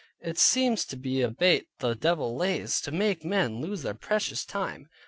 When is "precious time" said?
3.93-4.89